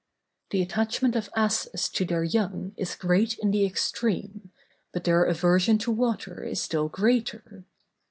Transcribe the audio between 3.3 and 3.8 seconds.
in the